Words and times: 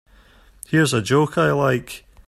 Here's 0.65 0.95
a 0.95 1.01
joke 1.03 1.37
I 1.37 1.51
like. 1.51 2.05